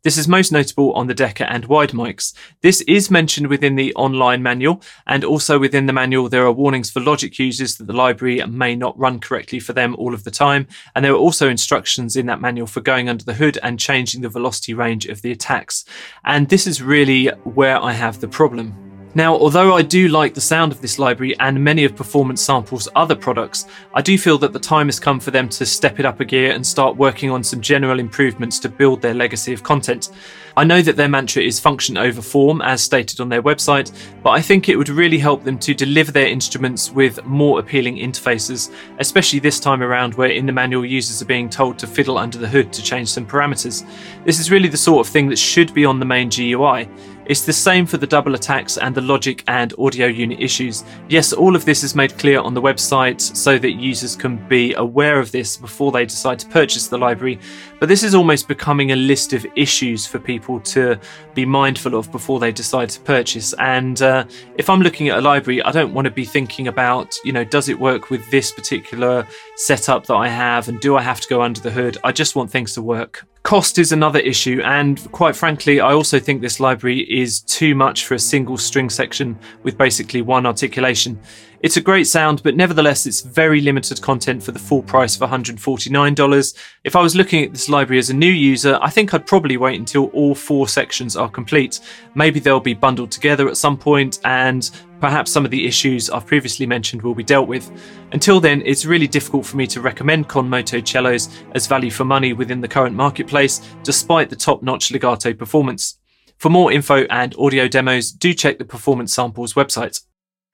This 0.05 0.19
is 0.19 0.27
most 0.27 0.51
notable 0.51 0.93
on 0.93 1.07
the 1.07 1.15
Decca 1.15 1.51
and 1.51 1.65
wide 1.65 1.89
mics. 1.89 2.35
This 2.61 2.81
is 2.81 3.09
mentioned 3.09 3.47
within 3.47 3.75
the 3.75 3.91
online 3.95 4.43
manual, 4.43 4.83
and 5.07 5.23
also 5.23 5.57
within 5.57 5.87
the 5.87 5.93
manual, 5.93 6.29
there 6.29 6.45
are 6.45 6.51
warnings 6.51 6.91
for 6.91 6.99
logic 6.99 7.39
users 7.39 7.77
that 7.77 7.87
the 7.87 7.93
library 7.93 8.39
may 8.45 8.75
not 8.75 8.95
run 8.99 9.19
correctly 9.19 9.59
for 9.59 9.73
them 9.73 9.95
all 9.95 10.13
of 10.13 10.23
the 10.23 10.29
time. 10.29 10.67
And 10.93 11.03
there 11.03 11.13
are 11.13 11.17
also 11.17 11.49
instructions 11.49 12.15
in 12.15 12.27
that 12.27 12.39
manual 12.39 12.67
for 12.67 12.81
going 12.81 13.09
under 13.09 13.25
the 13.25 13.33
hood 13.33 13.57
and 13.63 13.79
changing 13.79 14.21
the 14.21 14.29
velocity 14.29 14.75
range 14.75 15.07
of 15.07 15.23
the 15.23 15.31
attacks. 15.31 15.85
And 16.23 16.49
this 16.49 16.67
is 16.67 16.83
really 16.83 17.29
where 17.43 17.81
I 17.81 17.93
have 17.93 18.21
the 18.21 18.27
problem. 18.27 18.85
Now, 19.17 19.34
although 19.34 19.73
I 19.73 19.82
do 19.82 20.10
like 20.10 20.34
the 20.34 20.41
sound 20.41 20.73
of 20.73 20.82
this 20.82 20.99
library 20.99 21.39
and 21.39 21.63
many 21.63 21.86
of 21.86 21.95
Performance 21.95 22.41
Sample's 22.41 22.89
other 22.97 23.15
products, 23.15 23.65
I 23.93 24.01
do 24.01 24.17
feel 24.17 24.38
that 24.39 24.51
the 24.51 24.60
time 24.60 24.88
has 24.88 24.99
come 24.99 25.21
for 25.21 25.32
them 25.32 25.47
to 25.47 25.65
step 25.65 26.01
it 26.01 26.06
up 26.06 26.19
a 26.19 26.25
gear 26.25 26.51
and 26.51 26.67
start 26.67 26.97
working 26.97 27.32
on 27.32 27.41
some 27.41 27.62
general 27.62 28.01
improvements 28.01 28.60
to 28.60 28.67
build 28.67 29.01
their 29.01 29.13
legacy 29.13 29.54
of 29.54 29.63
content. 29.63 30.12
I 30.58 30.65
know 30.65 30.82
that 30.82 30.97
their 30.97 31.08
mantra 31.08 31.43
is 31.43 31.62
function 31.62 31.97
over 31.97 32.21
form, 32.21 32.62
as 32.62 32.82
stated 32.82 33.21
on 33.21 33.30
their 33.30 33.41
website, 33.41 33.89
but 34.21 34.32
I 34.32 34.41
think 34.41 34.67
it 34.67 34.75
would 34.75 34.89
really 34.89 35.17
help 35.17 35.45
them 35.45 35.60
to 35.60 35.73
deliver 35.73 36.12
their 36.12 36.28
instruments 36.28 36.91
with 36.91 37.23
more 37.23 37.60
appealing 37.60 37.95
interfaces, 37.95 38.69
especially 38.99 39.39
this 39.39 39.62
time 39.62 39.82
around 39.82 40.15
where 40.15 40.32
in 40.32 40.45
the 40.45 40.51
manual 40.51 40.86
users 40.86 41.21
are 41.21 41.25
being 41.25 41.49
told 41.49 41.80
to 41.80 41.88
fiddle 41.88 42.17
under 42.17 42.38
the 42.38 42.49
hood 42.49 42.73
to 42.73 42.84
change 42.84 43.08
some 43.08 43.25
parameters. 43.25 43.86
This 44.25 44.41
is 44.41 44.51
really 44.51 44.67
the 44.67 44.75
sort 44.75 45.08
of 45.08 45.12
thing 45.12 45.30
that 45.30 45.39
should 45.39 45.73
be 45.73 45.86
on 45.86 45.99
the 45.99 46.06
main 46.06 46.30
GUI. 46.30 46.89
It's 47.27 47.43
the 47.43 47.53
same 47.53 47.88
for 47.88 47.97
the 47.97 48.05
double 48.05 48.35
attacks 48.35 48.77
and 48.77 48.93
the 48.93 49.01
logic 49.01 49.43
and 49.47 49.73
audio 49.79 50.05
unit 50.05 50.39
issues. 50.39 50.83
Yes, 51.09 51.33
all 51.33 51.55
of 51.55 51.65
this 51.65 51.81
is 51.81 51.95
made 51.95 52.15
clear 52.19 52.39
on 52.39 52.53
the 52.53 52.61
website 52.61 53.19
so 53.19 53.57
that 53.57 53.71
users 53.71 54.15
can 54.15 54.38
be 54.47 54.75
aware 54.75 55.19
of 55.19 55.31
this 55.31 55.57
before 55.57 55.91
they 55.91 56.05
decide 56.05 56.38
to 56.39 56.47
purchase 56.47 56.88
the 56.88 56.99
library, 56.99 57.39
but 57.79 57.89
this 57.89 58.03
is 58.03 58.13
almost 58.13 58.47
becoming 58.47 58.91
a 58.91 58.95
list 58.95 59.33
of 59.33 59.43
issues 59.55 60.05
for 60.05 60.19
people 60.19 60.59
to 60.59 60.99
be 61.33 61.45
mindful 61.45 61.95
of 61.95 62.11
before 62.11 62.39
they 62.39 62.51
decide 62.51 62.89
to 62.89 62.99
purchase. 62.99 63.53
And 63.53 63.99
uh, 64.03 64.25
if 64.57 64.69
I'm 64.69 64.81
looking 64.81 65.09
at 65.09 65.17
a 65.17 65.21
library, 65.21 65.63
I 65.63 65.71
don't 65.71 65.95
want 65.95 66.05
to 66.05 66.11
be 66.11 66.25
thinking 66.25 66.67
about, 66.67 67.17
you 67.25 67.31
know, 67.31 67.43
does 67.43 67.69
it 67.69 67.79
work 67.79 68.11
with 68.11 68.29
this 68.29 68.51
particular 68.51 69.25
setup 69.55 70.05
that 70.05 70.15
I 70.15 70.27
have 70.27 70.69
and 70.69 70.79
do 70.79 70.95
I 70.95 71.01
have 71.01 71.21
to 71.21 71.27
go 71.27 71.41
under 71.41 71.59
the 71.59 71.71
hood? 71.71 71.97
I 72.03 72.11
just 72.11 72.35
want 72.35 72.51
things 72.51 72.75
to 72.75 72.83
work. 72.83 73.25
Cost 73.45 73.77
is 73.77 73.91
another 73.91 74.17
issue, 74.17 74.60
and 74.65 74.99
quite 75.12 75.36
frankly, 75.36 75.79
I 75.79 75.93
also 75.93 76.19
think 76.19 76.41
this 76.41 76.60
library 76.60 77.01
is 77.01 77.41
too 77.41 77.75
much 77.75 78.08
for 78.08 78.15
a 78.15 78.19
single 78.19 78.58
string 78.58 78.89
section 78.89 79.38
with 79.62 79.77
basically 79.77 80.23
one 80.23 80.47
articulation. 80.47 81.19
It's 81.60 81.77
a 81.77 81.81
great 81.81 82.08
sound, 82.08 82.41
but 82.41 82.55
nevertheless, 82.55 83.05
it's 83.05 83.21
very 83.21 83.62
limited 83.62 84.01
content 84.01 84.41
for 84.41 84.51
the 84.51 84.58
full 84.58 84.81
price 84.81 85.15
of 85.15 85.29
$149. 85.29 86.58
If 86.84 86.95
I 86.95 87.01
was 87.03 87.15
looking 87.15 87.43
at 87.43 87.51
this 87.51 87.69
library 87.69 87.99
as 87.99 88.10
a 88.10 88.15
new 88.15 88.31
user, 88.31 88.79
I 88.81 88.89
think 88.89 89.13
I'd 89.13 89.27
probably 89.27 89.58
wait 89.58 89.79
until 89.79 90.05
all 90.05 90.34
four 90.34 90.67
sections 90.67 91.15
are 91.15 91.29
complete. 91.29 91.81
Maybe 92.15 92.39
they'll 92.39 92.60
be 92.60 92.73
bundled 92.73 93.12
together 93.12 93.47
at 93.47 93.58
some 93.58 93.77
point, 93.77 94.21
and 94.25 94.67
perhaps 95.05 95.29
some 95.29 95.45
of 95.45 95.51
the 95.51 95.67
issues 95.67 96.09
I've 96.09 96.25
previously 96.25 96.65
mentioned 96.65 97.03
will 97.03 97.13
be 97.13 97.23
dealt 97.23 97.47
with. 97.47 97.71
Until 98.11 98.39
then, 98.39 98.63
it's 98.65 98.87
really 98.87 99.05
difficult 99.05 99.45
for 99.45 99.55
me 99.55 99.67
to 99.67 99.79
recommend 99.79 100.27
Con 100.27 100.49
Moto 100.49 100.81
cellos 100.81 101.29
as 101.51 101.67
value 101.67 101.91
for 101.91 102.05
money 102.05 102.33
within 102.33 102.59
the 102.59 102.67
current 102.67 102.95
marketplace, 102.95 103.61
despite 103.83 104.31
the 104.31 104.35
top 104.35 104.63
notch 104.63 104.89
legato 104.89 105.31
performance. 105.31 105.99
For 106.39 106.49
more 106.49 106.71
info 106.71 107.03
and 107.11 107.35
audio 107.37 107.67
demos, 107.67 108.11
do 108.11 108.33
check 108.33 108.57
the 108.57 108.65
Performance 108.65 109.13
Samples 109.13 109.53
website. 109.53 110.01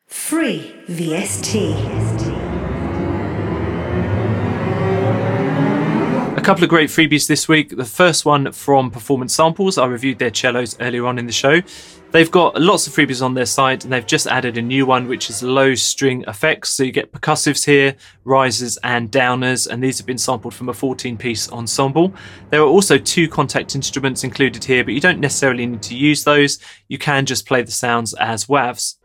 Free 0.08 0.76
VST. 0.90 2.42
A 6.38 6.42
couple 6.42 6.66
of 6.66 6.70
great 6.70 6.90
freebies 6.90 7.26
this 7.26 7.48
week. 7.48 7.78
The 7.78 7.86
first 7.86 8.26
one 8.26 8.52
from 8.52 8.92
Performance 8.92 9.34
Samples. 9.34 9.78
I 9.78 9.86
reviewed 9.86 10.20
their 10.20 10.34
cellos 10.34 10.76
earlier 10.82 11.06
on 11.06 11.18
in 11.18 11.26
the 11.26 11.32
show. 11.32 11.62
They've 12.12 12.30
got 12.30 12.60
lots 12.60 12.88
of 12.88 12.94
freebies 12.94 13.24
on 13.24 13.36
their 13.36 13.46
site 13.46 13.86
and 13.86 13.94
they've 13.94 14.06
just 14.06 14.28
added 14.28 14.58
a 14.58 14.62
new 14.62 14.86
one, 14.86 15.08
which 15.08 15.30
is 15.30 15.42
low 15.42 15.76
string 15.76 16.26
effects. 16.28 16.72
So 16.72 16.84
you 16.84 16.92
get 16.92 17.14
percussives 17.14 17.66
here, 17.66 17.96
risers 18.26 18.78
and 18.84 19.10
downers, 19.10 19.66
and 19.66 19.82
these 19.82 19.98
have 19.98 20.06
been 20.06 20.18
sampled 20.18 20.54
from 20.54 20.68
a 20.68 20.74
14 20.74 21.18
piece 21.18 21.50
ensemble. 21.50 22.14
There 22.50 22.62
are 22.62 22.68
also 22.68 22.98
two 22.98 23.30
Kontakt 23.30 23.76
instruments 23.76 24.26
included 24.26 24.62
here, 24.62 24.84
but 24.84 24.94
you 24.94 25.00
don't 25.00 25.22
necessarily 25.22 25.66
need 25.66 25.84
to 25.84 25.96
use 25.96 26.26
those. 26.26 26.60
You 26.90 26.98
can 26.98 27.26
just 27.26 27.48
play 27.48 27.62
the 27.62 27.72
sounds 27.72 28.14
as 28.16 28.46
WAVs. 28.46 28.98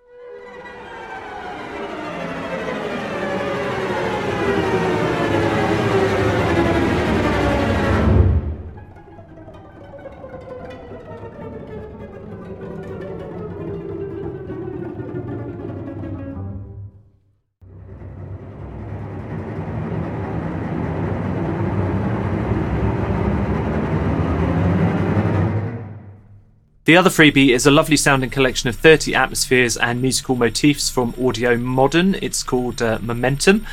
The 26.87 26.97
other 26.97 27.11
freebie 27.11 27.49
is 27.49 27.67
a 27.67 27.73
lovely 27.73 27.97
sounding 27.97 28.31
collection 28.31 28.69
of 28.69 28.77
30 28.77 29.13
atmospheres 29.13 29.77
and 29.77 30.01
musical 30.01 30.37
motifs 30.37 30.89
from 30.89 31.17
Audio 31.21 31.57
Modern. 31.57 32.15
It's 32.23 32.45
called 32.45 32.81
uh, 32.81 33.01
Momentum. 33.03 33.67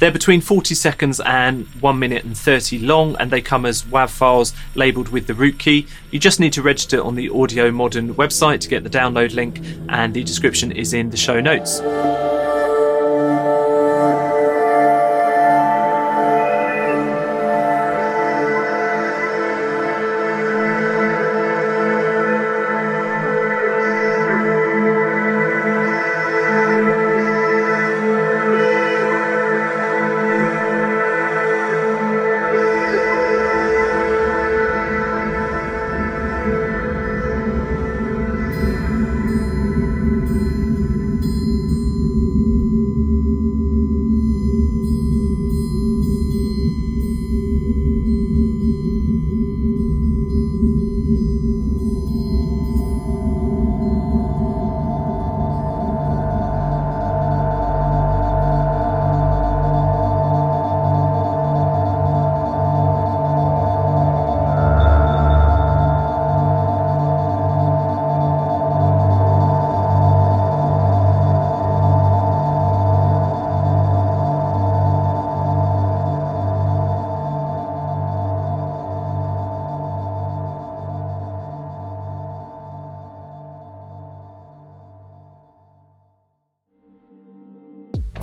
They're 0.00 0.10
between 0.10 0.40
40 0.40 0.74
seconds 0.74 1.20
and 1.20 1.68
1 1.80 1.98
minute 2.00 2.24
and 2.24 2.36
30 2.36 2.80
long, 2.80 3.14
and 3.20 3.30
they 3.30 3.40
come 3.40 3.66
as 3.66 3.84
WAV 3.84 4.10
files 4.10 4.52
labeled 4.74 5.10
with 5.10 5.28
the 5.28 5.34
root 5.34 5.60
key. 5.60 5.86
You 6.10 6.18
just 6.18 6.40
need 6.40 6.54
to 6.54 6.62
register 6.62 7.00
on 7.00 7.14
the 7.14 7.30
Audio 7.30 7.70
Modern 7.70 8.16
website 8.16 8.58
to 8.62 8.68
get 8.68 8.82
the 8.82 8.90
download 8.90 9.32
link, 9.32 9.60
and 9.88 10.12
the 10.12 10.24
description 10.24 10.72
is 10.72 10.92
in 10.92 11.10
the 11.10 11.16
show 11.16 11.40
notes. 11.40 11.80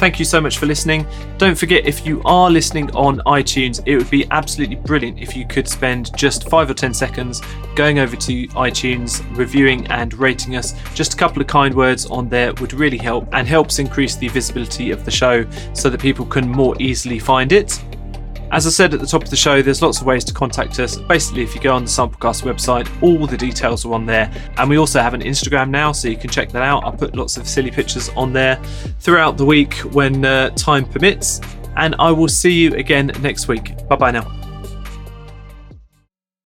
Thank 0.03 0.19
you 0.19 0.25
so 0.25 0.41
much 0.41 0.57
for 0.57 0.65
listening. 0.65 1.07
Don't 1.37 1.57
forget, 1.57 1.85
if 1.85 2.05
you 2.05 2.21
are 2.25 2.51
listening 2.51 2.93
on 2.93 3.19
iTunes, 3.19 3.81
it 3.85 3.95
would 3.95 4.09
be 4.09 4.27
absolutely 4.31 4.75
brilliant 4.75 5.17
if 5.17 5.33
you 5.33 5.47
could 5.47 5.65
spend 5.65 6.13
just 6.17 6.49
five 6.49 6.69
or 6.69 6.73
10 6.73 6.93
seconds 6.93 7.41
going 7.73 7.99
over 7.99 8.17
to 8.17 8.47
iTunes, 8.49 9.23
reviewing 9.37 9.87
and 9.87 10.13
rating 10.15 10.57
us. 10.57 10.73
Just 10.93 11.13
a 11.13 11.15
couple 11.15 11.41
of 11.41 11.47
kind 11.47 11.73
words 11.73 12.05
on 12.07 12.27
there 12.27 12.53
would 12.55 12.73
really 12.73 12.97
help 12.97 13.29
and 13.31 13.47
helps 13.47 13.79
increase 13.79 14.17
the 14.17 14.27
visibility 14.27 14.91
of 14.91 15.05
the 15.05 15.11
show 15.11 15.49
so 15.71 15.89
that 15.89 16.01
people 16.01 16.25
can 16.25 16.49
more 16.49 16.75
easily 16.81 17.17
find 17.17 17.53
it. 17.53 17.81
As 18.53 18.67
I 18.67 18.69
said 18.69 18.93
at 18.93 18.99
the 18.99 19.07
top 19.07 19.23
of 19.23 19.31
the 19.31 19.35
show, 19.35 19.63
there's 19.63 19.81
lots 19.81 19.99
of 19.99 20.05
ways 20.05 20.23
to 20.25 20.33
contact 20.33 20.79
us. 20.79 20.95
Basically, 20.95 21.41
if 21.41 21.55
you 21.55 21.59
go 21.59 21.73
on 21.73 21.85
the 21.85 21.89
Samplecast 21.89 22.43
website, 22.43 22.87
all 23.01 23.25
the 23.25 23.35
details 23.35 23.83
are 23.83 23.93
on 23.93 24.05
there. 24.05 24.31
And 24.57 24.69
we 24.69 24.77
also 24.77 25.01
have 25.01 25.15
an 25.15 25.21
Instagram 25.21 25.71
now, 25.71 25.91
so 25.91 26.07
you 26.07 26.17
can 26.17 26.29
check 26.29 26.51
that 26.51 26.61
out. 26.61 26.85
I 26.85 26.91
put 26.91 27.15
lots 27.15 27.35
of 27.35 27.47
silly 27.47 27.71
pictures 27.71 28.09
on 28.09 28.31
there 28.31 28.57
throughout 28.99 29.37
the 29.37 29.45
week 29.45 29.73
when 29.93 30.23
uh, 30.23 30.51
time 30.51 30.85
permits. 30.85 31.41
And 31.77 31.95
I 31.97 32.11
will 32.11 32.27
see 32.27 32.51
you 32.51 32.75
again 32.75 33.11
next 33.21 33.47
week. 33.47 33.75
Bye 33.87 33.95
bye 33.95 34.11
now. 34.11 34.42